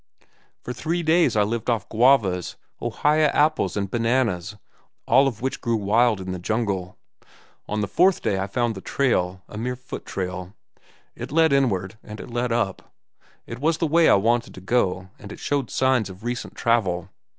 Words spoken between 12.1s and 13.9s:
it led up. It was the